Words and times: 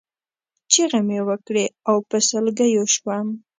چغې 0.71 0.99
مې 1.07 1.19
وکړې 1.27 1.65
او 1.89 1.95
په 2.09 2.17
سلګیو 2.29 2.83
شوم. 2.95 3.27